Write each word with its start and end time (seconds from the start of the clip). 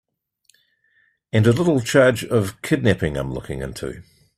And 1.31 1.45
a 1.45 1.53
little 1.53 1.79
charge 1.79 2.25
of 2.25 2.59
kidnapping 2.63 3.17
I'm 3.17 3.31
looking 3.31 3.61
into. 3.61 4.01